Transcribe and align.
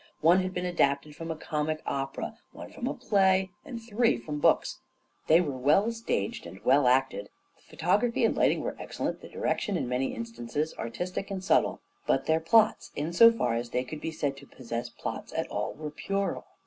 One 0.21 0.39
had 0.41 0.51
been 0.51 0.65
adapted 0.65 1.15
from 1.15 1.29
a 1.29 1.35
comic 1.35 1.79
opera, 1.85 2.35
one 2.53 2.71
from 2.71 2.87
a 2.87 2.93
play, 2.95 3.51
and 3.63 3.79
three 3.79 4.17
from 4.17 4.39
books. 4.39 4.79
They 5.27 5.39
were 5.41 5.55
well 5.55 5.91
staged 5.91 6.47
and 6.47 6.59
well 6.65 6.87
acted, 6.87 7.29
the 7.69 7.77
photog 7.77 8.01
raphy 8.01 8.25
and 8.25 8.35
lighting 8.35 8.61
were 8.61 8.75
excellent, 8.79 9.21
the 9.21 9.29
direction 9.29 9.77
in 9.77 9.87
many 9.87 10.15
instances 10.15 10.73
artistic 10.79 11.29
and 11.29 11.43
subtle; 11.43 11.81
but 12.07 12.25
their 12.25 12.39
plots, 12.39 12.89
in 12.95 13.13
so 13.13 13.31
far 13.31 13.53
as 13.53 13.69
they 13.69 13.83
could 13.83 14.01
be 14.01 14.09
said 14.09 14.35
to 14.37 14.47
possess 14.47 14.89
plots 14.89 15.33
at 15.33 15.45
all, 15.51 15.75
were 15.75 15.91
puerile. 15.91 16.47